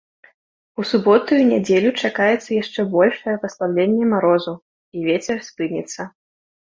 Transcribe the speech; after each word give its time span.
У 0.83 0.83
суботу 0.91 1.31
і 1.41 1.43
нядзелю 1.49 1.89
чакаецца 2.07 2.49
яшчэ 2.61 2.85
большае 2.95 3.35
паслабленне 3.43 4.07
марозу 4.15 4.53
і 4.97 5.05
вецер 5.09 5.37
спыніцца. 5.49 6.01